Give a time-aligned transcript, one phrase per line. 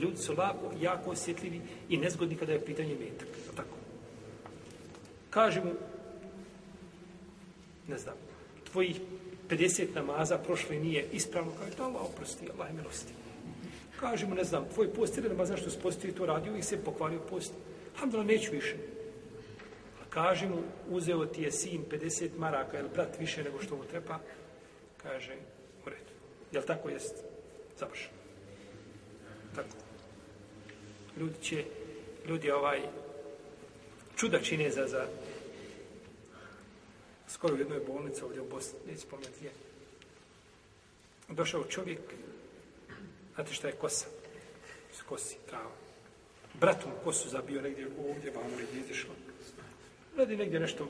[0.00, 3.28] ljudi su lako, jako osjetljivi i nezgodni kada je pitanje metak.
[3.56, 3.76] Tako.
[5.30, 5.70] Kaže mu,
[7.88, 8.14] ne znam,
[8.72, 9.00] tvojih
[9.48, 13.12] 50 namaza prošle nije ispravno, kaže, da Allah oprosti, Allah je milosti.
[14.00, 16.62] Kaže mu, ne znam, tvoj post ili namaz, zašto si postio i to radio i
[16.62, 17.52] se pokvario post.
[17.94, 18.76] Alhamdulillah, neću više.
[20.02, 23.84] A kaže mu, uzeo ti je sin 50 maraka, jel brat više nego što mu
[23.84, 24.18] treba,
[25.02, 25.36] kaže,
[25.86, 26.12] u redu.
[26.52, 27.14] Jel tako jest?
[27.78, 28.14] Završeno.
[29.54, 29.89] Tako.
[31.20, 31.64] Ljudi će,
[32.28, 32.80] ljudi ovaj,
[34.16, 35.06] čuda čine za, za
[37.28, 39.50] skoro u jednoj bolnici ovdje u Bosni, neće spomenuti gdje.
[41.28, 42.00] Došao čovjek,
[43.34, 44.06] znate šta je kosa?
[44.98, 45.70] S kosi, trava.
[46.60, 49.14] Brat mu kosu zabio negdje ovdje, vamo negdje izišlo.
[50.16, 50.88] Radi negdje nešto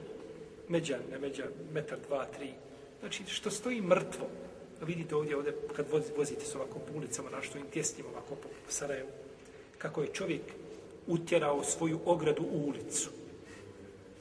[0.68, 2.52] međa, ne međa, metar, dva, tri.
[3.01, 4.30] Znači, što stoji mrtvo.
[4.82, 9.10] Vidite ovdje, ovdje kad vozite se ovako po ulicama, našto im tjesnim ovako po Sarajevu,
[9.82, 10.42] kako je čovjek
[11.06, 13.10] utjerao svoju ogradu u ulicu.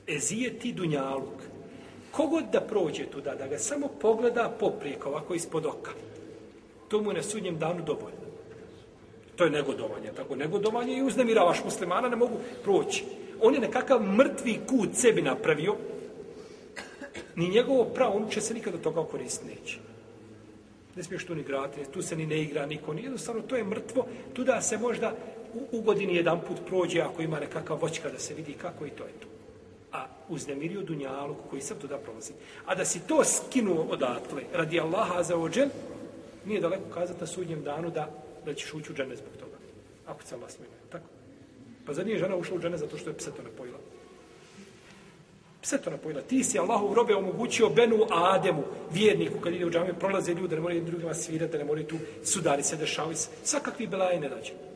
[0.07, 1.41] Ezijeti dunjaluk.
[2.11, 5.91] Kogod da prođe tuda, da ga samo pogleda poprijek ovako ispod oka,
[6.87, 8.19] to mu je na sudnjem danu dovoljno.
[9.35, 10.11] To je negodovanje.
[10.15, 13.03] Tako negodovanje i uznemiravaš muslimana, ne mogu proći.
[13.41, 15.75] On je nekakav mrtvi kut sebi napravio,
[17.35, 19.77] ni njegovo pravo, on će se nikada toga koristiti neće.
[20.95, 23.63] Ne smiješ tu ni grati, tu se ni ne igra niko, ni jednostavno, to je
[23.63, 25.15] mrtvo, tu da se možda
[25.53, 28.89] u, u godini jedan put prođe, ako ima nekakav voćka da se vidi kako i
[28.89, 29.27] to je to.
[29.91, 32.33] A uznemirio dunjalu koji sam tuda prolazi.
[32.65, 35.69] A da si to skinuo odatle, radi Allaha za ođel,
[36.45, 38.09] nije daleko kazati na sudnjem danu da,
[38.45, 39.57] da ćeš ući u džene zbog toga.
[40.07, 40.77] Ako se Allah smiluje.
[40.91, 41.05] Tako?
[41.85, 43.77] Pa za nije žena ušla u džene zato što je pseto napojila.
[45.61, 46.21] Pseto napojila.
[46.21, 50.61] Ti si Allahu robe omogućio Benu Ademu, vjerniku, kad ide u džame, prolaze ljudi, ne
[50.61, 53.19] moraju drugima svirati, ne moraju tu sudari se dešavati.
[53.43, 54.68] Svakakvi belaje ne dađe.